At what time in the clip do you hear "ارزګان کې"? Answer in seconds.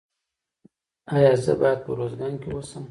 1.93-2.49